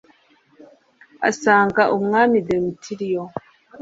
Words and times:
asanga 1.29 1.81
umwami 1.97 2.37
demetiriyo 2.47 3.23